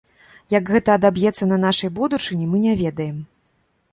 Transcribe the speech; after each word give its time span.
Як 0.53 0.71
гэта 0.75 0.95
адаб'ецца 0.99 1.49
на 1.51 1.59
нашай 1.65 1.93
будучыні, 1.99 2.47
мы 2.53 2.57
не 2.65 2.73
ведаем. 2.81 3.17